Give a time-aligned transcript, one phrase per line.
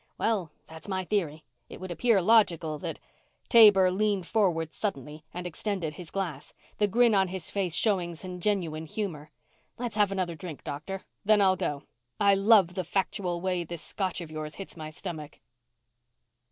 [0.17, 0.51] "Well...
[0.65, 1.43] that's my theory.
[1.69, 2.97] It would appear logical that"
[3.53, 8.39] Taber leaned forward suddenly and extended his glass, the grin on his face showing some
[8.39, 9.29] genuine humor.
[9.77, 11.03] "Let's have another drink, Doctor.
[11.23, 11.83] Then I'll go.
[12.19, 15.39] I love the factual way this Scotch of yours hits my stomach."